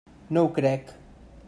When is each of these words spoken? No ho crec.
No 0.37 0.43
ho 0.47 0.49
crec. 0.55 0.93